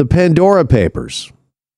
The 0.00 0.06
Pandora 0.06 0.64
Papers. 0.64 1.30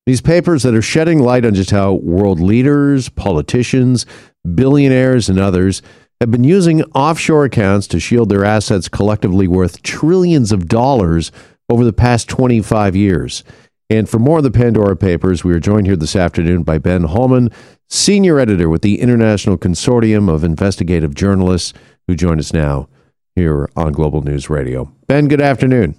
These 0.07 0.21
papers 0.21 0.63
that 0.63 0.77
are 0.77 0.81
shedding 0.81 1.19
light 1.19 1.45
on 1.45 1.55
just 1.55 1.73
how 1.73 1.95
world 1.95 2.39
leaders, 2.39 3.09
politicians, 3.09 4.07
billionaires, 4.55 5.29
and 5.29 5.41
others 5.41 5.83
have 6.21 6.31
been 6.31 6.45
using 6.45 6.85
offshore 6.95 7.47
accounts 7.47 7.89
to 7.89 7.99
shield 7.99 8.29
their 8.29 8.45
assets 8.45 8.89
collectively 8.89 9.49
worth 9.49 9.83
trillions 9.83 10.53
of 10.53 10.69
dollars 10.69 11.33
over 11.69 11.85
the 11.85 11.93
past 11.93 12.29
25 12.29 12.95
years. 12.95 13.43
And 13.91 14.09
for 14.09 14.21
more 14.21 14.39
of 14.39 14.45
the 14.45 14.53
Pandora 14.53 14.95
Papers, 14.95 15.43
we 15.43 15.53
are 15.53 15.59
joined 15.59 15.89
here 15.89 15.97
this 15.97 16.15
afternoon 16.15 16.63
by 16.63 16.79
Ben 16.79 17.03
Hallman, 17.03 17.51
senior 17.89 18.39
editor 18.39 18.69
with 18.69 18.83
the 18.83 19.01
International 19.01 19.59
Consortium 19.59 20.33
of 20.33 20.45
Investigative 20.45 21.17
Journalists, 21.17 21.73
who 22.07 22.15
join 22.15 22.39
us 22.39 22.53
now 22.53 22.89
here 23.35 23.69
on 23.75 23.91
Global 23.91 24.23
News 24.23 24.49
Radio. 24.49 24.93
Ben, 25.09 25.27
good 25.27 25.41
afternoon. 25.41 25.97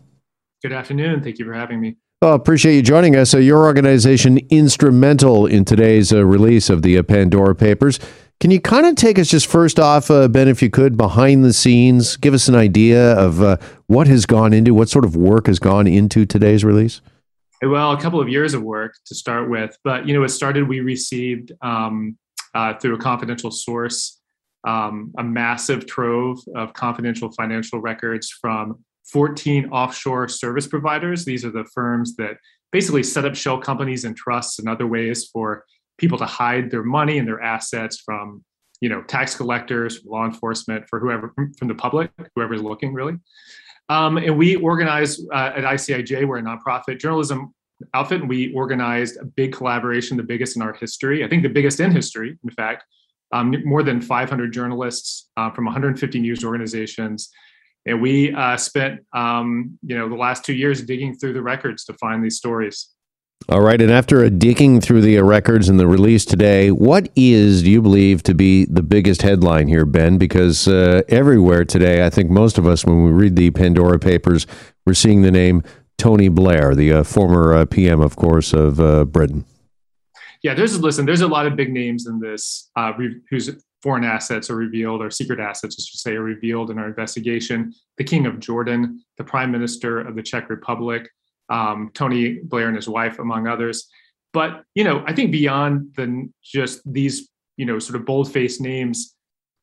Good 0.61 0.71
afternoon. 0.71 1.21
Thank 1.21 1.37
you 1.37 1.43
for 1.43 1.53
having 1.53 1.81
me. 1.81 1.97
Well, 2.23 2.35
appreciate 2.35 2.75
you 2.75 2.81
joining 2.81 3.17
us. 3.17 3.33
Uh, 3.33 3.39
your 3.39 3.65
organization 3.65 4.39
instrumental 4.49 5.45
in 5.45 5.66
today's 5.66 6.13
uh, 6.13 6.25
release 6.25 6.70
of 6.70 6.81
the 6.81 6.98
uh, 6.98 7.03
Pandora 7.03 7.53
Papers. 7.53 7.99
Can 8.39 8.49
you 8.49 8.61
kind 8.61 8.85
of 8.85 8.95
take 8.95 9.20
us 9.20 9.27
just 9.27 9.45
first 9.45 9.77
off, 9.77 10.09
uh, 10.09 10.29
Ben, 10.29 10.48
if 10.48 10.62
you 10.62 10.70
could, 10.70 10.95
behind 10.95 11.43
the 11.43 11.51
scenes, 11.51 12.15
give 12.15 12.34
us 12.34 12.48
an 12.48 12.55
idea 12.55 13.12
of 13.20 13.41
uh, 13.41 13.57
what 13.88 14.07
has 14.07 14.25
gone 14.25 14.53
into, 14.53 14.73
what 14.73 14.88
sort 14.88 15.03
of 15.03 15.17
work 15.17 15.48
has 15.48 15.59
gone 15.59 15.85
into 15.85 16.25
today's 16.25 16.63
release? 16.63 17.01
Well, 17.62 17.91
a 17.91 17.99
couple 17.99 18.21
of 18.21 18.29
years 18.29 18.53
of 18.53 18.63
work 18.63 18.95
to 19.07 19.15
start 19.15 19.49
with, 19.49 19.77
but 19.84 20.07
you 20.07 20.13
know, 20.13 20.23
it 20.23 20.29
started. 20.29 20.65
We 20.65 20.79
received 20.79 21.51
um, 21.62 22.17
uh, 22.53 22.76
through 22.76 22.95
a 22.95 22.99
confidential 22.99 23.51
source 23.51 24.21
um, 24.65 25.13
a 25.17 25.23
massive 25.26 25.85
trove 25.87 26.40
of 26.55 26.71
confidential 26.71 27.34
financial 27.34 27.81
records 27.81 28.29
from 28.29 28.79
14 29.12 29.70
offshore 29.70 30.27
service 30.27 30.67
providers. 30.67 31.25
These 31.25 31.45
are 31.45 31.52
the 31.52 31.66
firms 31.73 32.16
that 32.16 32.38
basically 32.71 33.03
set 33.03 33.26
up 33.26 33.35
shell 33.35 33.59
companies 33.59 34.03
and 34.03 34.17
trusts 34.17 34.59
and 34.59 34.67
other 34.67 34.88
ways 34.88 35.29
for 35.31 35.66
people 35.98 36.18
to 36.18 36.26
hide 36.26 36.71
their 36.71 36.84
money 36.84 37.20
and 37.20 37.27
their 37.27 37.41
assets 37.41 38.01
from 38.04 38.43
you 38.81 38.90
know 38.90 39.01
tax 39.04 39.35
collectors 39.35 39.99
from 39.99 40.12
law 40.12 40.26
enforcement 40.26 40.84
for 40.90 40.99
whoever 40.99 41.34
from 41.57 41.68
the 41.68 41.76
public 41.76 42.12
whoever's 42.35 42.62
looking 42.62 42.93
really 42.93 43.15
um, 43.90 44.18
and 44.18 44.37
we 44.37 44.55
organized 44.55 45.26
uh, 45.31 45.51
at 45.55 45.63
icij 45.63 46.27
we're 46.27 46.40
a 46.40 46.41
nonprofit 46.41 46.99
journalism 46.99 47.54
outfit 47.93 48.21
and 48.21 48.29
we 48.29 48.54
organized 48.54 49.18
a 49.21 49.26
big 49.26 49.54
collaboration 49.54 50.18
the 50.18 50.24
biggest 50.24 50.55
in 50.55 50.62
our 50.62 50.74
history 50.74 51.24
i 51.24 51.29
think 51.29 51.43
the 51.43 51.49
biggest 51.49 51.79
in 51.79 51.91
history 51.91 52.37
in 52.43 52.49
fact 52.49 52.84
um, 53.31 53.55
more 53.65 53.81
than 53.81 53.99
500 53.99 54.51
journalists 54.51 55.29
uh, 55.37 55.49
from 55.51 55.65
150 55.65 56.20
news 56.20 56.43
organizations 56.43 57.29
and 57.85 58.01
we 58.01 58.34
uh, 58.34 58.57
spent 58.57 59.01
um, 59.13 59.77
you 59.85 59.98
know 59.98 60.09
the 60.09 60.15
last 60.15 60.45
two 60.45 60.53
years 60.53 60.81
digging 60.81 61.15
through 61.15 61.34
the 61.34 61.41
records 61.41 61.85
to 61.85 61.93
find 61.93 62.23
these 62.23 62.37
stories 62.37 62.93
all 63.49 63.62
right. 63.62 63.81
And 63.81 63.91
after 63.91 64.29
digging 64.29 64.79
through 64.79 65.01
the 65.01 65.19
records 65.19 65.67
and 65.67 65.78
the 65.78 65.88
release 65.88 66.23
today, 66.23 66.72
what 66.72 67.09
is, 67.16 67.63
do 67.63 67.72
you 67.72 67.81
believe, 67.81 68.23
to 68.23 68.34
be 68.34 68.66
the 68.66 68.81
biggest 68.81 69.22
headline 69.22 69.67
here, 69.67 69.85
Ben? 69.85 70.17
Because 70.17 70.67
uh, 70.67 71.01
everywhere 71.09 71.66
today, 71.66 72.06
I 72.06 72.09
think 72.09 72.29
most 72.29 72.57
of 72.57 72.66
us, 72.66 72.85
when 72.85 73.03
we 73.03 73.12
read 73.12 73.35
the 73.35 73.51
Pandora 73.51 74.00
Papers, 74.00 74.47
we're 74.85 74.94
seeing 74.94 75.23
the 75.23 75.31
name 75.31 75.62
Tony 75.97 76.29
Blair, 76.29 76.73
the 76.73 76.94
uh, 76.94 77.03
former 77.03 77.53
uh, 77.53 77.66
PM, 77.66 78.00
of 78.00 78.16
course, 78.16 78.53
of 78.53 78.79
uh, 78.79 79.03
Britain. 79.03 79.44
Yeah, 80.41 80.53
there's 80.53 80.79
listen. 80.79 81.06
There's 81.06 81.22
a 81.22 81.28
lot 81.28 81.45
of 81.45 81.56
big 81.56 81.72
names 81.72 82.07
in 82.07 82.19
this 82.19 82.69
uh, 82.78 82.94
re- 82.97 83.22
whose 83.29 83.50
foreign 83.84 84.06
assets 84.06 84.50
are 84.50 84.56
revealed, 84.56 85.01
or 85.01 85.12
secret 85.12 85.41
assets, 85.41 85.75
I 85.78 85.84
should 85.84 86.00
say, 86.00 86.16
are 86.16 86.23
revealed 86.23 86.72
in 86.72 86.79
our 86.79 86.88
investigation. 86.88 87.73
The 87.97 88.06
King 88.06 88.25
of 88.25 88.40
Jordan, 88.40 89.03
the 89.17 89.25
Prime 89.25 89.51
Minister 89.51 90.00
of 90.00 90.16
the 90.16 90.23
Czech 90.23 90.50
Republic, 90.50 91.09
um, 91.50 91.91
Tony 91.94 92.40
Blair 92.44 92.67
and 92.67 92.78
his 92.78 92.88
wife, 92.88 93.19
among 93.19 93.45
others. 93.47 93.90
But 94.31 94.63
you 94.73 94.85
know, 94.85 95.03
I 95.06 95.13
think 95.13 95.31
beyond 95.31 95.94
the 95.97 96.29
just 96.41 96.81
these 96.91 97.29
you 97.57 97.66
know 97.66 97.78
sort 97.78 98.00
of 98.00 98.06
bold-faced 98.06 98.62
names 98.62 99.16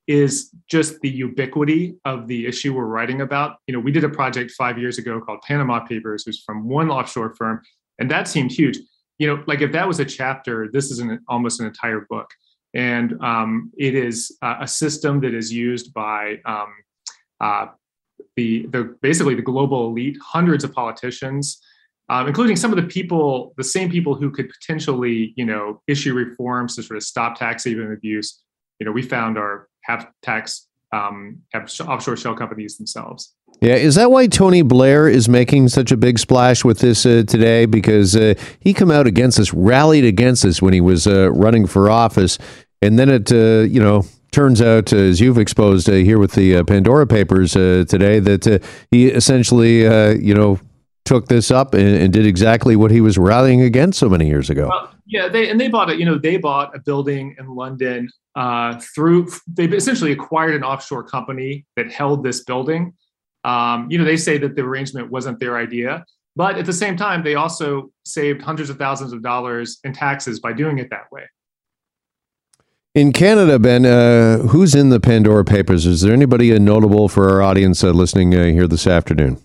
is 0.06 0.50
just 0.68 1.00
the 1.00 1.08
ubiquity 1.08 1.94
of 2.04 2.26
the 2.26 2.46
issue 2.46 2.74
we're 2.74 2.84
writing 2.84 3.20
about. 3.22 3.56
You 3.66 3.74
know, 3.74 3.80
we 3.80 3.92
did 3.92 4.04
a 4.04 4.08
project 4.08 4.50
five 4.52 4.76
years 4.78 4.98
ago 4.98 5.20
called 5.20 5.40
Panama 5.46 5.80
Papers, 5.80 6.24
which 6.26 6.34
was 6.34 6.42
from 6.44 6.68
one 6.68 6.90
offshore 6.90 7.34
firm, 7.36 7.62
and 7.98 8.10
that 8.10 8.28
seemed 8.28 8.52
huge. 8.52 8.78
You 9.18 9.28
know, 9.28 9.42
like 9.46 9.60
if 9.60 9.72
that 9.72 9.88
was 9.88 9.98
a 9.98 10.04
chapter, 10.04 10.68
this 10.72 10.90
is 10.90 10.98
an, 10.98 11.20
almost 11.28 11.60
an 11.60 11.66
entire 11.66 12.06
book, 12.08 12.28
and 12.74 13.20
um, 13.22 13.72
it 13.76 13.94
is 13.94 14.36
a 14.42 14.66
system 14.66 15.20
that 15.20 15.34
is 15.34 15.52
used 15.52 15.92
by 15.92 16.36
um, 16.44 16.72
uh, 17.40 17.66
the 18.36 18.66
the 18.66 18.96
basically 19.02 19.34
the 19.34 19.42
global 19.42 19.88
elite, 19.88 20.16
hundreds 20.22 20.62
of 20.62 20.72
politicians, 20.72 21.60
um, 22.08 22.28
including 22.28 22.56
some 22.56 22.72
of 22.72 22.76
the 22.76 22.88
people, 22.88 23.54
the 23.56 23.64
same 23.64 23.90
people 23.90 24.14
who 24.14 24.30
could 24.30 24.48
potentially, 24.48 25.32
you 25.36 25.44
know, 25.44 25.82
issue 25.88 26.14
reforms 26.14 26.76
to 26.76 26.82
sort 26.82 26.96
of 26.96 27.02
stop 27.02 27.36
tax 27.36 27.64
haven 27.64 27.92
abuse. 27.92 28.42
You 28.78 28.86
know, 28.86 28.92
we 28.92 29.02
found 29.02 29.36
our 29.36 29.68
have 29.82 30.08
tax 30.22 30.68
um, 30.92 31.38
have 31.52 31.70
offshore 31.86 32.16
shell 32.16 32.34
companies 32.34 32.76
themselves. 32.76 33.34
Yeah, 33.60 33.74
is 33.74 33.94
that 33.96 34.10
why 34.10 34.26
Tony 34.26 34.62
Blair 34.62 35.06
is 35.06 35.28
making 35.28 35.68
such 35.68 35.92
a 35.92 35.96
big 35.96 36.18
splash 36.18 36.64
with 36.64 36.78
this 36.78 37.04
uh, 37.04 37.24
today? 37.26 37.66
Because 37.66 38.16
uh, 38.16 38.34
he 38.60 38.72
come 38.72 38.90
out 38.90 39.06
against 39.06 39.38
us, 39.38 39.52
rallied 39.52 40.04
against 40.04 40.46
us 40.46 40.62
when 40.62 40.72
he 40.72 40.80
was 40.80 41.06
uh, 41.06 41.30
running 41.32 41.66
for 41.66 41.90
office, 41.90 42.38
and 42.80 42.98
then 42.98 43.10
it, 43.10 43.30
uh, 43.30 43.68
you 43.68 43.80
know, 43.80 44.06
turns 44.32 44.62
out, 44.62 44.94
as 44.94 45.20
you've 45.20 45.36
exposed 45.36 45.90
uh, 45.90 45.92
here 45.92 46.18
with 46.18 46.32
the 46.32 46.56
uh, 46.56 46.64
Pandora 46.64 47.06
Papers 47.06 47.52
today, 47.52 48.18
that 48.18 48.64
he 48.90 49.08
essentially, 49.08 49.80
you 50.24 50.34
know, 50.34 50.58
took 51.04 51.26
this 51.26 51.50
up 51.50 51.74
and, 51.74 51.96
and, 51.96 52.12
did 52.12 52.24
exactly 52.24 52.76
what 52.76 52.92
he 52.92 53.00
was 53.00 53.18
rallying 53.18 53.60
against 53.62 53.98
so 53.98 54.08
many 54.08 54.28
years 54.28 54.48
ago. 54.48 54.68
Well, 54.68 54.94
yeah, 55.06 55.28
they 55.28 55.50
and 55.50 55.60
they 55.60 55.66
bought 55.66 55.90
it. 55.90 55.98
You 55.98 56.04
know, 56.04 56.16
they 56.16 56.36
bought 56.36 56.74
a 56.74 56.78
building 56.78 57.34
in 57.36 57.48
London 57.48 58.08
uh, 58.36 58.78
through. 58.94 59.28
They 59.48 59.64
essentially 59.64 60.12
acquired 60.12 60.54
an 60.54 60.62
offshore 60.62 61.02
company 61.02 61.66
that 61.76 61.90
held 61.90 62.22
this 62.22 62.44
building. 62.44 62.94
Um, 63.44 63.90
you 63.90 63.98
know, 63.98 64.04
they 64.04 64.16
say 64.16 64.38
that 64.38 64.54
the 64.54 64.62
arrangement 64.62 65.10
wasn't 65.10 65.40
their 65.40 65.56
idea, 65.56 66.04
but 66.36 66.56
at 66.56 66.66
the 66.66 66.72
same 66.72 66.96
time, 66.96 67.22
they 67.22 67.34
also 67.34 67.90
saved 68.04 68.42
hundreds 68.42 68.70
of 68.70 68.78
thousands 68.78 69.12
of 69.12 69.22
dollars 69.22 69.78
in 69.84 69.92
taxes 69.92 70.40
by 70.40 70.52
doing 70.52 70.78
it 70.78 70.90
that 70.90 71.10
way. 71.10 71.24
In 72.94 73.12
Canada, 73.12 73.58
Ben, 73.58 73.86
uh, 73.86 74.38
who's 74.48 74.74
in 74.74 74.88
the 74.88 74.98
Pandora 74.98 75.44
Papers? 75.44 75.86
Is 75.86 76.00
there 76.00 76.12
anybody 76.12 76.56
notable 76.58 77.08
for 77.08 77.30
our 77.30 77.40
audience 77.40 77.84
uh, 77.84 77.90
listening 77.90 78.34
uh, 78.34 78.44
here 78.46 78.66
this 78.66 78.86
afternoon? 78.86 79.40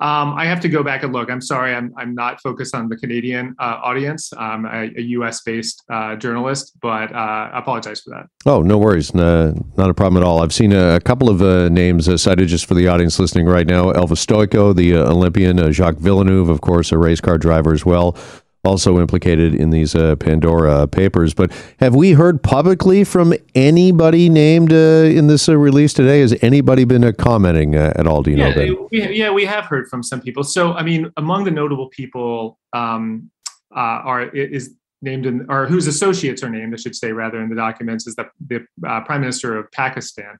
Um, 0.00 0.32
I 0.32 0.46
have 0.46 0.60
to 0.60 0.68
go 0.68 0.82
back 0.82 1.02
and 1.02 1.12
look. 1.12 1.30
I'm 1.30 1.42
sorry, 1.42 1.74
I'm, 1.74 1.92
I'm 1.96 2.14
not 2.14 2.40
focused 2.40 2.74
on 2.74 2.88
the 2.88 2.96
Canadian 2.96 3.54
uh, 3.58 3.80
audience. 3.82 4.32
I'm 4.38 4.64
a, 4.64 4.90
a 4.96 5.02
US 5.18 5.42
based 5.42 5.84
uh, 5.90 6.16
journalist, 6.16 6.74
but 6.80 7.12
uh, 7.14 7.50
I 7.52 7.58
apologize 7.58 8.00
for 8.00 8.10
that. 8.10 8.26
Oh, 8.46 8.62
no 8.62 8.78
worries. 8.78 9.14
not 9.14 9.54
a 9.76 9.94
problem 9.94 10.22
at 10.22 10.26
all. 10.26 10.42
I've 10.42 10.54
seen 10.54 10.72
a, 10.72 11.00
couple 11.00 11.28
of 11.28 11.42
uh, 11.42 11.68
names 11.68 12.08
uh, 12.08 12.16
cited 12.16 12.48
just 12.48 12.66
for 12.66 12.74
the 12.74 12.86
audience 12.86 13.18
listening 13.18 13.46
right 13.46 13.66
now 13.66 13.92
Elvis 13.92 14.24
Stojko, 14.24 14.74
the 14.76 14.94
uh, 14.94 15.10
Olympian, 15.10 15.72
Jacques 15.72 15.96
Villeneuve, 15.96 16.48
of 16.48 16.60
course, 16.60 16.92
a 16.92 16.98
race 16.98 17.20
car 17.20 17.36
driver 17.36 17.72
as 17.72 17.84
well 17.84 18.16
also 18.64 19.00
implicated 19.00 19.54
in 19.54 19.70
these 19.70 19.94
uh, 19.94 20.16
Pandora 20.16 20.86
papers. 20.86 21.34
But 21.34 21.52
have 21.78 21.94
we 21.94 22.12
heard 22.12 22.42
publicly 22.42 23.04
from 23.04 23.32
anybody 23.54 24.28
named 24.28 24.72
uh, 24.72 24.76
in 24.76 25.26
this 25.28 25.48
uh, 25.48 25.56
release 25.56 25.92
today? 25.92 26.20
Has 26.20 26.36
anybody 26.42 26.84
been 26.84 27.04
uh, 27.04 27.12
commenting 27.12 27.76
uh, 27.76 27.92
at 27.96 28.06
all? 28.06 28.22
Do 28.22 28.30
you 28.30 28.36
yeah, 28.36 28.48
know 28.48 28.54
that? 28.54 28.88
We, 28.90 29.16
yeah, 29.16 29.30
we 29.30 29.44
have 29.44 29.64
heard 29.64 29.88
from 29.88 30.02
some 30.02 30.20
people. 30.20 30.44
So, 30.44 30.74
I 30.74 30.82
mean, 30.82 31.10
among 31.16 31.44
the 31.44 31.50
notable 31.50 31.88
people 31.88 32.58
um, 32.72 33.30
uh, 33.74 33.78
are 33.78 34.28
is 34.28 34.74
named 35.02 35.24
in, 35.24 35.46
or 35.48 35.66
whose 35.66 35.86
associates 35.86 36.42
are 36.42 36.50
named, 36.50 36.74
I 36.74 36.76
should 36.76 36.94
say, 36.94 37.12
rather 37.12 37.40
in 37.40 37.48
the 37.48 37.56
documents, 37.56 38.06
is 38.06 38.14
the, 38.16 38.28
the 38.46 38.66
Prime 38.82 39.22
Minister 39.22 39.56
of 39.56 39.70
Pakistan. 39.72 40.38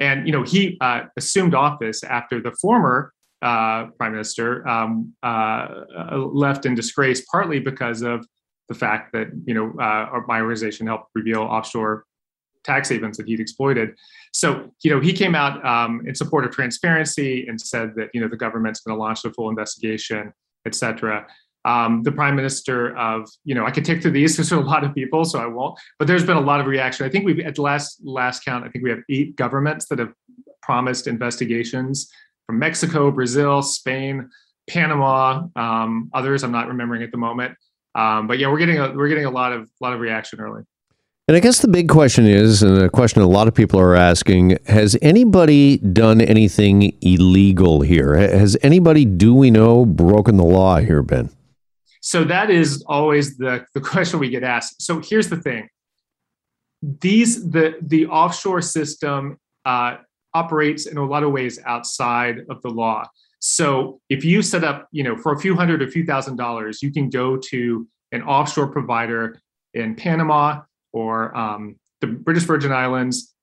And 0.00 0.26
you 0.26 0.32
know 0.32 0.42
he 0.42 0.76
assumed 1.16 1.54
office 1.54 2.02
after 2.02 2.40
the 2.40 2.50
former 2.60 3.12
uh, 3.44 3.86
prime 3.98 4.12
minister 4.12 4.66
um, 4.66 5.12
uh, 5.22 5.84
left 6.16 6.64
in 6.64 6.74
disgrace, 6.74 7.24
partly 7.30 7.60
because 7.60 8.00
of 8.00 8.26
the 8.68 8.74
fact 8.74 9.12
that 9.12 9.28
you 9.44 9.52
know 9.52 9.70
uh, 9.78 10.20
my 10.26 10.40
organization 10.40 10.86
helped 10.86 11.10
reveal 11.14 11.42
offshore 11.42 12.04
tax 12.64 12.88
havens 12.88 13.18
that 13.18 13.26
he'd 13.26 13.40
exploited. 13.40 13.90
So 14.32 14.70
you 14.82 14.90
know 14.90 14.98
he 14.98 15.12
came 15.12 15.34
out 15.34 15.64
um, 15.64 16.02
in 16.06 16.14
support 16.14 16.46
of 16.46 16.52
transparency 16.52 17.46
and 17.46 17.60
said 17.60 17.94
that 17.96 18.08
you 18.14 18.20
know 18.20 18.28
the 18.28 18.36
government's 18.36 18.80
going 18.80 18.96
to 18.96 19.00
launch 19.00 19.24
a 19.26 19.30
full 19.30 19.50
investigation, 19.50 20.32
et 20.66 20.74
cetera. 20.74 21.26
Um, 21.66 22.02
the 22.02 22.12
prime 22.12 22.36
minister 22.36 22.96
of 22.96 23.28
you 23.44 23.54
know 23.54 23.66
I 23.66 23.70
could 23.70 23.84
take 23.84 24.00
through 24.00 24.12
these 24.12 24.32
because 24.36 24.48
there 24.48 24.58
are 24.58 24.62
a 24.62 24.66
lot 24.66 24.84
of 24.84 24.94
people, 24.94 25.26
so 25.26 25.38
I 25.38 25.46
won't. 25.46 25.78
But 25.98 26.08
there's 26.08 26.24
been 26.24 26.38
a 26.38 26.40
lot 26.40 26.60
of 26.60 26.66
reaction. 26.66 27.04
I 27.04 27.10
think 27.10 27.26
we've 27.26 27.40
at 27.40 27.58
last 27.58 28.00
last 28.02 28.42
count. 28.42 28.64
I 28.64 28.70
think 28.70 28.84
we 28.84 28.90
have 28.90 29.00
eight 29.10 29.36
governments 29.36 29.84
that 29.88 29.98
have 29.98 30.14
promised 30.62 31.06
investigations 31.06 32.10
from 32.46 32.58
Mexico, 32.58 33.10
Brazil, 33.10 33.62
Spain, 33.62 34.30
Panama, 34.68 35.46
um, 35.56 36.10
others 36.14 36.42
I'm 36.42 36.52
not 36.52 36.68
remembering 36.68 37.02
at 37.02 37.10
the 37.10 37.18
moment. 37.18 37.56
Um, 37.94 38.26
but 38.26 38.38
yeah, 38.38 38.48
we're 38.48 38.58
getting 38.58 38.78
a 38.78 38.92
we're 38.92 39.08
getting 39.08 39.24
a 39.24 39.30
lot 39.30 39.52
of 39.52 39.68
lot 39.80 39.92
of 39.92 40.00
reaction 40.00 40.40
early. 40.40 40.62
And 41.26 41.36
I 41.36 41.40
guess 41.40 41.60
the 41.60 41.68
big 41.68 41.88
question 41.88 42.26
is, 42.26 42.62
and 42.62 42.76
a 42.76 42.90
question 42.90 43.22
a 43.22 43.26
lot 43.26 43.48
of 43.48 43.54
people 43.54 43.80
are 43.80 43.94
asking, 43.94 44.58
has 44.66 44.94
anybody 45.00 45.78
done 45.78 46.20
anything 46.20 46.94
illegal 47.00 47.80
here? 47.80 48.14
Has 48.14 48.58
anybody, 48.62 49.06
do 49.06 49.34
we 49.34 49.50
know, 49.50 49.86
broken 49.86 50.36
the 50.36 50.44
law 50.44 50.80
here, 50.80 51.02
Ben? 51.02 51.30
So 52.02 52.24
that 52.24 52.50
is 52.50 52.84
always 52.86 53.38
the, 53.38 53.64
the 53.72 53.80
question 53.80 54.18
we 54.18 54.28
get 54.28 54.42
asked. 54.42 54.82
So 54.82 55.00
here's 55.00 55.30
the 55.30 55.38
thing. 55.38 55.68
These 56.82 57.50
the 57.50 57.76
the 57.80 58.06
offshore 58.08 58.60
system 58.60 59.38
uh, 59.64 59.96
operates 60.34 60.86
in 60.86 60.96
a 60.96 61.04
lot 61.04 61.22
of 61.22 61.32
ways 61.32 61.58
outside 61.64 62.40
of 62.50 62.60
the 62.62 62.68
law. 62.68 63.04
So 63.38 64.00
if 64.08 64.24
you 64.24 64.42
set 64.42 64.64
up, 64.64 64.88
you 64.90 65.02
know, 65.02 65.16
for 65.16 65.32
a 65.32 65.38
few 65.38 65.54
hundred 65.54 65.82
or 65.82 65.88
few 65.88 66.04
thousand 66.04 66.36
dollars, 66.36 66.82
you 66.82 66.92
can 66.92 67.10
go 67.10 67.36
to 67.36 67.86
an 68.12 68.22
offshore 68.22 68.68
provider 68.68 69.38
in 69.74 69.94
Panama 69.94 70.62
or 70.92 71.36
um, 71.36 71.76
the 72.00 72.06
British 72.06 72.44
Virgin 72.44 72.72
Islands, 72.72 73.34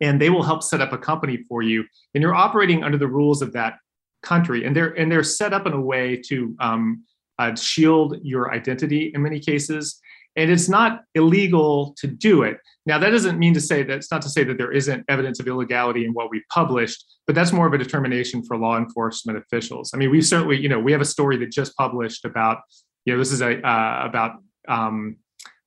and 0.00 0.20
they 0.20 0.30
will 0.30 0.42
help 0.42 0.62
set 0.62 0.80
up 0.80 0.92
a 0.92 0.98
company 0.98 1.38
for 1.48 1.62
you. 1.62 1.84
And 2.14 2.22
you're 2.22 2.34
operating 2.34 2.84
under 2.84 2.98
the 2.98 3.08
rules 3.08 3.42
of 3.42 3.52
that 3.54 3.78
country, 4.22 4.64
and 4.64 4.76
they're 4.76 4.90
and 4.90 5.10
they're 5.10 5.22
set 5.22 5.52
up 5.52 5.66
in 5.66 5.72
a 5.72 5.80
way 5.80 6.16
to 6.28 6.54
um, 6.60 7.04
uh, 7.38 7.54
shield 7.56 8.18
your 8.22 8.52
identity 8.52 9.10
in 9.14 9.22
many 9.22 9.40
cases. 9.40 9.98
And 10.36 10.50
it's 10.50 10.68
not 10.68 11.02
illegal 11.14 11.94
to 11.98 12.06
do 12.06 12.42
it. 12.42 12.58
Now, 12.86 12.98
that 12.98 13.10
doesn't 13.10 13.38
mean 13.38 13.52
to 13.54 13.60
say 13.60 13.82
that's 13.82 14.10
not 14.10 14.22
to 14.22 14.28
say 14.28 14.44
that 14.44 14.58
there 14.58 14.72
isn't 14.72 15.04
evidence 15.08 15.40
of 15.40 15.48
illegality 15.48 16.04
in 16.04 16.12
what 16.12 16.30
we've 16.30 16.46
published, 16.50 17.04
but 17.26 17.34
that's 17.34 17.52
more 17.52 17.66
of 17.66 17.72
a 17.72 17.78
determination 17.78 18.42
for 18.44 18.56
law 18.56 18.78
enforcement 18.78 19.38
officials. 19.38 19.90
I 19.92 19.96
mean, 19.96 20.10
we 20.10 20.22
certainly, 20.22 20.58
you 20.58 20.68
know, 20.68 20.78
we 20.78 20.92
have 20.92 21.00
a 21.00 21.06
story 21.06 21.36
that 21.38 21.50
just 21.50 21.76
published 21.76 22.24
about, 22.24 22.58
you 23.04 23.12
know, 23.12 23.18
this 23.18 23.32
is 23.32 23.42
a 23.42 23.58
uh, 23.66 24.02
about 24.04 24.36
um, 24.68 25.16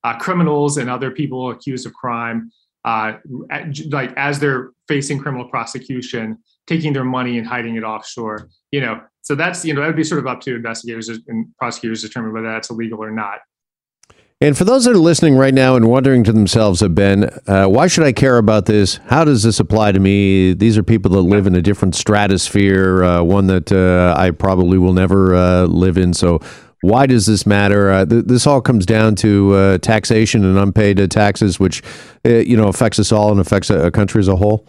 uh, 0.03 0.17
criminals 0.17 0.77
and 0.77 0.89
other 0.89 1.11
people 1.11 1.51
accused 1.51 1.85
of 1.85 1.93
crime, 1.93 2.51
uh, 2.85 3.13
like 3.89 4.13
as 4.17 4.39
they're 4.39 4.71
facing 4.87 5.19
criminal 5.19 5.47
prosecution, 5.47 6.37
taking 6.67 6.93
their 6.93 7.03
money 7.05 7.37
and 7.37 7.47
hiding 7.47 7.75
it 7.75 7.83
offshore. 7.83 8.49
You 8.71 8.81
know, 8.81 9.01
so 9.21 9.35
that's 9.35 9.63
you 9.63 9.73
know 9.73 9.81
that 9.81 9.87
would 9.87 9.95
be 9.95 10.03
sort 10.03 10.19
of 10.19 10.27
up 10.27 10.41
to 10.41 10.55
investigators 10.55 11.09
and 11.09 11.47
prosecutors 11.57 12.01
to 12.01 12.07
determine 12.07 12.33
whether 12.33 12.51
that's 12.51 12.69
illegal 12.69 13.03
or 13.03 13.11
not. 13.11 13.39
And 14.43 14.57
for 14.57 14.65
those 14.65 14.83
that 14.83 14.91
are 14.91 14.97
listening 14.97 15.37
right 15.37 15.53
now 15.53 15.77
and 15.77 15.87
wondering 15.87 16.25
to 16.25 16.33
themselves, 16.33 16.83
uh, 16.83 16.89
Ben, 16.89 17.29
uh, 17.47 17.67
why 17.67 17.87
should 17.87 18.03
I 18.03 18.11
care 18.11 18.37
about 18.37 18.65
this? 18.65 18.97
How 19.05 19.23
does 19.23 19.41
this 19.41 19.57
apply 19.57 19.93
to 19.93 20.01
me? 20.01 20.51
These 20.51 20.77
are 20.77 20.83
people 20.83 21.11
that 21.11 21.21
live 21.21 21.47
in 21.47 21.55
a 21.55 21.61
different 21.61 21.95
stratosphere, 21.95 23.05
uh, 23.05 23.23
one 23.23 23.47
that 23.47 23.71
uh, 23.71 24.13
I 24.19 24.31
probably 24.31 24.77
will 24.77 24.91
never 24.91 25.33
uh, 25.33 25.63
live 25.67 25.97
in. 25.97 26.13
So, 26.13 26.41
why 26.81 27.05
does 27.05 27.25
this 27.25 27.45
matter? 27.45 27.89
Uh, 27.89 28.05
th- 28.05 28.25
this 28.25 28.45
all 28.45 28.59
comes 28.59 28.85
down 28.85 29.15
to 29.15 29.53
uh, 29.53 29.77
taxation 29.77 30.43
and 30.43 30.59
unpaid 30.59 31.09
taxes, 31.09 31.57
which 31.57 31.81
you 32.25 32.57
know 32.57 32.67
affects 32.67 32.99
us 32.99 33.13
all 33.13 33.31
and 33.31 33.39
affects 33.39 33.69
a, 33.69 33.85
a, 33.85 33.91
country 33.91 34.19
as 34.19 34.27
a 34.27 34.35
whole. 34.35 34.67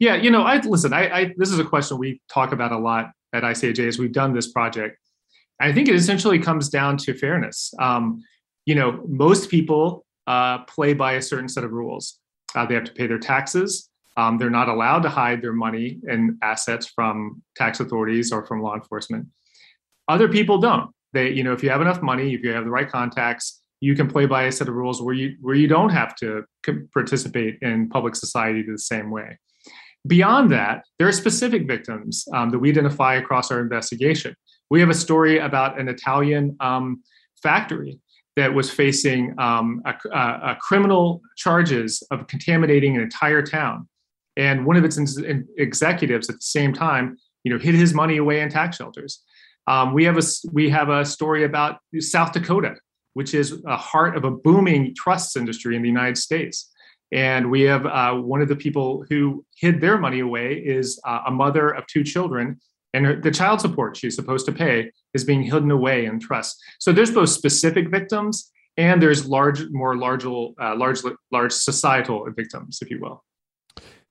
Yeah, 0.00 0.16
you 0.16 0.32
know, 0.32 0.42
I 0.42 0.58
listen. 0.58 0.92
I, 0.92 1.08
I 1.08 1.34
this 1.36 1.52
is 1.52 1.60
a 1.60 1.64
question 1.64 1.98
we 1.98 2.20
talk 2.28 2.50
about 2.50 2.72
a 2.72 2.78
lot 2.78 3.12
at 3.32 3.44
ICIJ 3.44 3.86
as 3.86 3.96
we've 3.96 4.12
done 4.12 4.34
this 4.34 4.50
project. 4.50 4.98
I 5.60 5.72
think 5.72 5.88
it 5.88 5.94
essentially 5.94 6.40
comes 6.40 6.68
down 6.68 6.96
to 6.96 7.14
fairness. 7.14 7.72
Um, 7.78 8.24
you 8.68 8.74
know, 8.74 9.02
most 9.08 9.50
people 9.50 10.04
uh, 10.26 10.58
play 10.64 10.92
by 10.92 11.12
a 11.14 11.22
certain 11.22 11.48
set 11.48 11.64
of 11.64 11.72
rules. 11.72 12.18
Uh, 12.54 12.66
they 12.66 12.74
have 12.74 12.84
to 12.84 12.92
pay 12.92 13.06
their 13.06 13.18
taxes. 13.18 13.90
Um, 14.16 14.36
they're 14.38 14.50
not 14.50 14.68
allowed 14.68 15.02
to 15.04 15.08
hide 15.08 15.42
their 15.42 15.52
money 15.52 15.98
and 16.06 16.36
assets 16.42 16.86
from 16.94 17.42
tax 17.56 17.80
authorities 17.80 18.32
or 18.32 18.44
from 18.46 18.62
law 18.62 18.74
enforcement. 18.74 19.26
Other 20.08 20.28
people 20.28 20.58
don't 20.58 20.90
they 21.12 21.30
you 21.30 21.42
know 21.42 21.52
if 21.52 21.62
you 21.62 21.70
have 21.70 21.80
enough 21.80 22.02
money 22.02 22.34
if 22.34 22.42
you 22.42 22.50
have 22.50 22.64
the 22.64 22.70
right 22.70 22.88
contacts 22.88 23.62
you 23.80 23.94
can 23.94 24.08
play 24.08 24.26
by 24.26 24.44
a 24.44 24.52
set 24.52 24.68
of 24.68 24.74
rules 24.74 25.00
where 25.02 25.14
you 25.14 25.36
where 25.40 25.54
you 25.54 25.68
don't 25.68 25.90
have 25.90 26.14
to 26.16 26.44
participate 26.92 27.58
in 27.62 27.88
public 27.88 28.14
society 28.14 28.62
the 28.62 28.78
same 28.78 29.10
way 29.10 29.38
beyond 30.06 30.50
that 30.50 30.82
there 30.98 31.08
are 31.08 31.12
specific 31.12 31.66
victims 31.66 32.26
um, 32.34 32.50
that 32.50 32.58
we 32.58 32.70
identify 32.70 33.14
across 33.14 33.50
our 33.50 33.60
investigation 33.60 34.34
we 34.70 34.80
have 34.80 34.90
a 34.90 34.94
story 34.94 35.38
about 35.38 35.78
an 35.80 35.88
italian 35.88 36.56
um, 36.60 37.02
factory 37.42 37.98
that 38.38 38.54
was 38.54 38.70
facing 38.70 39.38
um, 39.38 39.82
a, 39.84 39.94
a, 40.18 40.56
criminal 40.60 41.20
charges 41.36 42.02
of 42.10 42.26
contaminating 42.26 42.96
an 42.96 43.02
entire 43.02 43.42
town 43.42 43.88
and 44.36 44.64
one 44.64 44.76
of 44.76 44.84
its 44.84 44.98
executives 45.58 46.28
at 46.28 46.36
the 46.36 46.40
same 46.40 46.72
time 46.72 47.16
you 47.44 47.52
know 47.52 47.58
hid 47.58 47.74
his 47.74 47.92
money 47.94 48.16
away 48.16 48.40
in 48.40 48.48
tax 48.48 48.76
shelters 48.76 49.22
um, 49.68 49.92
we 49.92 50.04
have 50.04 50.16
a 50.16 50.22
we 50.50 50.70
have 50.70 50.88
a 50.88 51.04
story 51.04 51.44
about 51.44 51.76
South 52.00 52.32
Dakota, 52.32 52.76
which 53.12 53.34
is 53.34 53.62
a 53.66 53.76
heart 53.76 54.16
of 54.16 54.24
a 54.24 54.30
booming 54.30 54.94
trusts 54.94 55.36
industry 55.36 55.76
in 55.76 55.82
the 55.82 55.88
United 55.88 56.16
States. 56.16 56.72
And 57.12 57.50
we 57.50 57.62
have 57.62 57.84
uh, 57.84 58.14
one 58.14 58.40
of 58.40 58.48
the 58.48 58.56
people 58.56 59.04
who 59.10 59.44
hid 59.60 59.80
their 59.80 59.98
money 59.98 60.20
away 60.20 60.54
is 60.54 60.98
uh, 61.04 61.20
a 61.26 61.30
mother 61.30 61.68
of 61.68 61.86
two 61.86 62.02
children, 62.02 62.58
and 62.94 63.06
her, 63.06 63.20
the 63.20 63.30
child 63.30 63.60
support 63.60 63.96
she's 63.96 64.14
supposed 64.14 64.46
to 64.46 64.52
pay 64.52 64.90
is 65.14 65.24
being 65.24 65.42
hidden 65.42 65.70
away 65.70 66.06
in 66.06 66.18
trust. 66.18 66.62
So 66.78 66.92
there's 66.92 67.10
both 67.10 67.28
specific 67.28 67.90
victims 67.90 68.50
and 68.76 69.02
there's 69.02 69.26
large, 69.26 69.68
more 69.70 69.96
large, 69.96 70.24
uh, 70.24 70.76
large, 70.76 71.00
large 71.32 71.52
societal 71.52 72.26
victims, 72.34 72.78
if 72.80 72.90
you 72.90 73.00
will. 73.00 73.24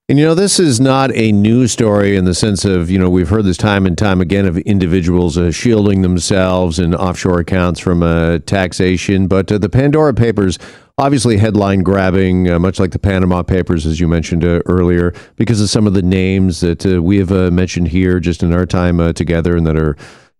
And 0.09 0.18
you 0.18 0.24
know, 0.24 0.35
this 0.35 0.57
is 0.57 0.79
not 0.79 1.13
a 1.15 1.33
news 1.33 1.74
story 1.74 2.15
in 2.15 2.24
the 2.24 2.33
sense 2.33 2.63
of, 2.63 2.89
you 2.89 2.97
know, 2.97 3.09
we've 3.09 3.27
heard 3.27 3.44
this 3.44 3.57
time 3.57 3.85
and 3.85 3.97
time 3.97 4.21
again 4.21 4.45
of 4.45 4.57
individuals 4.59 5.38
uh, 5.38 5.51
shielding 5.51 6.01
themselves 6.01 6.80
in 6.80 6.95
offshore 6.95 7.39
accounts 7.41 7.81
from 7.81 8.03
uh, 8.03 8.39
taxation. 8.39 9.27
But 9.27 9.51
uh, 9.51 9.57
the 9.57 9.68
Pandora 9.68 10.13
Papers, 10.13 10.59
obviously 10.97 11.38
headline 11.38 11.81
grabbing, 11.81 12.49
uh, 12.49 12.59
much 12.59 12.79
like 12.79 12.91
the 12.91 12.99
Panama 12.99 13.44
Papers, 13.44 13.85
as 13.85 13.99
you 13.99 14.07
mentioned 14.07 14.44
uh, 14.44 14.61
earlier, 14.65 15.13
because 15.35 15.61
of 15.61 15.69
some 15.69 15.85
of 15.85 15.94
the 15.94 16.01
names 16.01 16.61
that 16.61 16.85
uh, 16.85 17.01
we 17.01 17.17
have 17.17 17.29
mentioned 17.53 17.89
here 17.89 18.19
just 18.19 18.41
in 18.41 18.53
our 18.53 18.65
time 18.65 19.13
together 19.13 19.55
and 19.55 19.65
that 19.67 19.77
are 19.77 19.95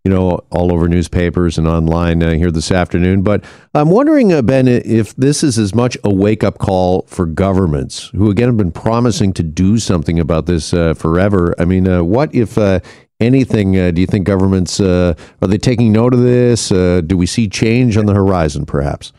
you 0.08 0.14
know, 0.14 0.40
all 0.52 0.72
over 0.72 0.88
newspapers 0.88 1.58
and 1.58 1.68
online 1.68 2.24
uh, 2.24 2.32
here 2.32 2.50
this 2.50 2.72
afternoon. 2.72 3.24
But 3.24 3.44
I'm 3.74 3.90
wondering, 3.90 4.32
uh, 4.32 4.42
Ben, 4.42 4.66
if 4.66 5.14
this 5.18 5.44
is 5.44 5.60
as 5.60 5.76
much 5.76 5.98
a 6.06 6.10
wake 6.10 6.46
up 6.46 6.60
call 6.60 7.02
for 7.08 7.26
governments 7.26 8.08
who, 8.16 8.30
again, 8.30 8.48
have 8.48 8.56
been 8.56 8.72
promising 8.72 9.34
to 9.34 9.44
do 9.44 9.78
something 9.78 10.18
about 10.18 10.46
this 10.46 10.74
uh, 10.74 10.94
forever. 10.94 11.54
I 11.60 11.66
mean, 11.66 11.90
uh, 11.90 12.06
what 12.06 12.34
if 12.34 12.58
uh, 12.58 12.80
anything 13.20 13.78
uh, 13.78 13.92
do 13.92 14.00
you 14.00 14.08
think 14.08 14.26
governments 14.26 14.80
are 14.80 15.16
they 15.42 15.58
taking 15.58 15.92
note 15.92 16.14
of 16.14 16.22
this? 16.22 16.70
do 16.70 17.18
we 17.18 17.26
see 17.26 17.50
change 17.50 17.98
on 17.98 18.06
the 18.06 18.14
horizon, 18.14 18.66
perhaps? 18.66 19.12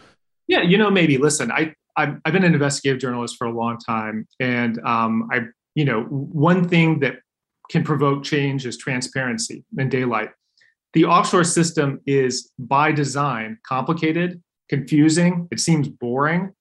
Yeah, 0.49 0.63
you 0.63 0.77
know, 0.77 0.91
maybe. 0.91 1.19
Listen, 1.19 1.53
I 1.53 1.75
I've, 1.97 2.17
I've 2.25 2.33
been 2.33 2.45
an 2.45 2.55
investigative 2.55 3.01
journalist 3.01 3.37
for 3.37 3.47
a 3.47 3.53
long 3.53 3.79
time, 3.79 4.27
and 4.41 4.79
um, 4.85 5.29
I, 5.33 5.43
you 5.75 5.85
know, 5.85 6.03
one 6.03 6.69
thing 6.69 7.01
that 7.01 7.17
can 7.71 7.85
provoke 7.85 8.25
change 8.25 8.67
is 8.67 8.77
transparency 8.77 9.65
and 9.79 9.91
daylight 9.91 10.31
the 10.95 11.05
offshore 11.05 11.45
system 11.45 12.01
is 12.07 12.51
by 12.59 12.93
design 12.93 13.59
complicated, 13.67 14.43
confusing, 14.69 15.49
it 15.51 15.61
seems 15.61 15.89
boring, 15.89 16.53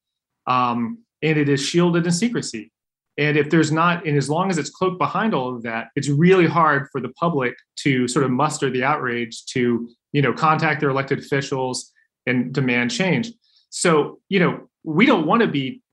um, 0.48 1.00
and 1.22 1.38
it 1.38 1.50
is 1.50 1.62
shielded 1.62 2.06
in 2.06 2.12
secrecy. 2.12 2.72
And 3.17 3.36
if 3.36 3.50
there's 3.50 3.72
not, 3.72 4.06
and 4.06 4.15
as 4.15 4.29
long 4.29 4.51
as 4.51 4.58
it's 4.58 4.70
cloaked 4.70 5.00
behind 5.00 5.34
all 5.34 5.56
of 5.56 5.63
that, 5.63 5.88
it's 5.96 6.08
really 6.08 6.46
hard 6.46 6.88
for 6.91 7.01
the 7.01 7.10
public 7.10 7.56
to 7.77 8.08
sort 8.08 8.25
of 8.25 8.32
muster 8.32 8.70
the 8.70 8.84
outrage 8.84 9.46
to, 9.48 9.89
you 10.12 10.22
know, 10.22 10.34
contact 10.34 10.82
their 10.82 10.89
elected 10.89 11.20
officials 11.20 11.91
and 12.27 12.53
demand 12.53 12.91
change. 12.91 13.32
So, 13.77 14.19
you 14.27 14.39
know, 14.39 14.67
we 14.84 15.05
don't 15.05 15.27
want 15.27 15.43
to 15.43 15.48
be 15.48 15.84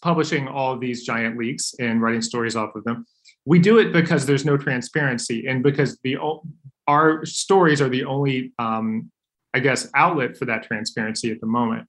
publishing 0.00 0.48
all 0.48 0.78
these 0.78 1.04
giant 1.04 1.36
leaks 1.36 1.74
and 1.78 2.00
writing 2.00 2.22
stories 2.22 2.56
off 2.56 2.74
of 2.74 2.84
them. 2.84 3.04
We 3.44 3.58
do 3.58 3.78
it 3.78 3.92
because 3.92 4.24
there's 4.24 4.46
no 4.46 4.56
transparency 4.56 5.46
and 5.46 5.62
because 5.62 5.98
the 6.02 6.16
our 6.88 7.26
stories 7.26 7.82
are 7.82 7.90
the 7.90 8.04
only, 8.04 8.54
um, 8.58 9.10
I 9.52 9.60
guess, 9.60 9.90
outlet 9.94 10.38
for 10.38 10.46
that 10.46 10.62
transparency 10.62 11.30
at 11.30 11.40
the 11.42 11.46
moment. 11.46 11.86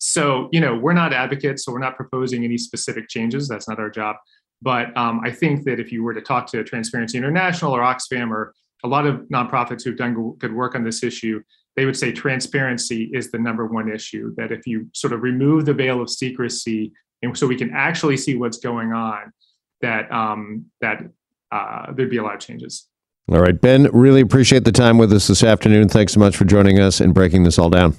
So, 0.00 0.48
you 0.50 0.60
know, 0.60 0.76
we're 0.76 0.94
not 0.94 1.12
advocates, 1.12 1.64
so 1.64 1.70
we're 1.70 1.78
not 1.78 1.96
proposing 1.96 2.42
any 2.42 2.58
specific 2.58 3.08
changes. 3.08 3.46
That's 3.46 3.68
not 3.68 3.78
our 3.78 3.90
job. 3.90 4.16
But 4.62 4.96
um, 4.96 5.20
I 5.24 5.30
think 5.30 5.62
that 5.66 5.78
if 5.78 5.92
you 5.92 6.02
were 6.02 6.14
to 6.14 6.20
talk 6.20 6.48
to 6.48 6.64
Transparency 6.64 7.18
International 7.18 7.70
or 7.70 7.82
Oxfam 7.82 8.30
or 8.30 8.52
a 8.82 8.88
lot 8.88 9.06
of 9.06 9.20
nonprofits 9.32 9.84
who've 9.84 9.96
done 9.96 10.34
good 10.38 10.52
work 10.52 10.74
on 10.74 10.82
this 10.82 11.04
issue, 11.04 11.40
they 11.78 11.86
would 11.86 11.96
say 11.96 12.10
transparency 12.10 13.08
is 13.12 13.30
the 13.30 13.38
number 13.38 13.64
one 13.64 13.88
issue. 13.88 14.34
That 14.36 14.50
if 14.50 14.66
you 14.66 14.90
sort 14.94 15.12
of 15.12 15.22
remove 15.22 15.64
the 15.64 15.72
veil 15.72 16.02
of 16.02 16.10
secrecy, 16.10 16.92
and 17.22 17.38
so 17.38 17.46
we 17.46 17.54
can 17.54 17.70
actually 17.72 18.16
see 18.16 18.34
what's 18.34 18.58
going 18.58 18.92
on, 18.92 19.32
that 19.80 20.10
um, 20.10 20.64
that 20.80 21.04
uh, 21.52 21.92
there'd 21.92 22.10
be 22.10 22.16
a 22.16 22.22
lot 22.24 22.34
of 22.34 22.40
changes. 22.40 22.88
All 23.30 23.38
right, 23.40 23.58
Ben, 23.60 23.84
really 23.92 24.22
appreciate 24.22 24.64
the 24.64 24.72
time 24.72 24.98
with 24.98 25.12
us 25.12 25.28
this 25.28 25.44
afternoon. 25.44 25.88
Thanks 25.88 26.14
so 26.14 26.18
much 26.18 26.36
for 26.36 26.44
joining 26.44 26.80
us 26.80 27.00
and 27.00 27.14
breaking 27.14 27.44
this 27.44 27.60
all 27.60 27.70
down. 27.70 27.94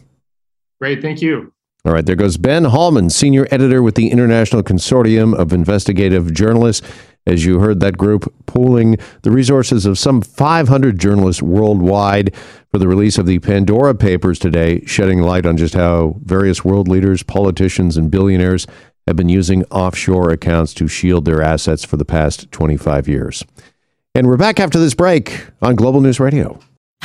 Great, 0.81 1.01
thank 1.01 1.21
you. 1.21 1.53
All 1.85 1.93
right, 1.93 2.05
there 2.05 2.17
goes 2.17 2.35
Ben 2.35 2.65
Hallman, 2.65 3.09
senior 3.09 3.47
editor 3.49 3.81
with 3.81 3.95
the 3.95 4.11
International 4.11 4.61
Consortium 4.61 5.33
of 5.33 5.53
Investigative 5.53 6.33
Journalists. 6.33 6.85
As 7.29 7.45
you 7.45 7.59
heard, 7.59 7.79
that 7.81 7.95
group 7.95 8.33
pooling 8.47 8.97
the 9.21 9.29
resources 9.29 9.85
of 9.85 9.99
some 9.99 10.19
500 10.19 10.97
journalists 10.97 11.43
worldwide 11.43 12.33
for 12.71 12.79
the 12.79 12.87
release 12.87 13.19
of 13.19 13.27
the 13.27 13.37
Pandora 13.37 13.93
Papers 13.93 14.39
today, 14.39 14.83
shedding 14.85 15.21
light 15.21 15.45
on 15.45 15.55
just 15.55 15.75
how 15.75 16.15
various 16.23 16.65
world 16.65 16.87
leaders, 16.87 17.21
politicians, 17.21 17.97
and 17.97 18.09
billionaires 18.09 18.65
have 19.05 19.15
been 19.15 19.29
using 19.29 19.63
offshore 19.65 20.31
accounts 20.31 20.73
to 20.73 20.87
shield 20.87 21.25
their 21.25 21.43
assets 21.43 21.85
for 21.85 21.97
the 21.97 22.05
past 22.05 22.51
25 22.51 23.07
years. 23.07 23.45
And 24.15 24.25
we're 24.25 24.35
back 24.35 24.59
after 24.59 24.79
this 24.79 24.95
break 24.95 25.45
on 25.61 25.75
Global 25.75 26.01
News 26.01 26.19
Radio. 26.19 26.59